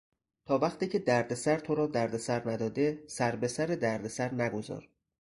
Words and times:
تا 0.45 0.57
وقتی 0.57 0.87
که 0.87 0.99
دردسر 0.99 1.57
تو 1.59 1.75
را 1.75 1.87
دردسر 1.87 2.49
نداده 2.51 3.03
سربهسر 3.07 3.65
دردسر 3.65 4.33
نگذار! 4.33 4.89